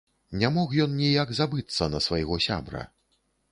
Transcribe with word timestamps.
Не 0.43 0.49
мог 0.55 0.73
ён 0.85 0.95
ніяк 1.01 1.35
забыцца 1.41 1.91
на 1.93 2.03
свайго 2.09 2.41
сябра. 2.49 2.81